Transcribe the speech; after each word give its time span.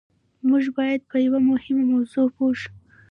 موږ 0.47 0.63
بايد 0.77 1.01
په 1.09 1.17
يوه 1.25 1.39
مهمه 1.49 1.83
موضوع 1.91 2.25
پوه 2.35 2.53
شو. 2.59 2.71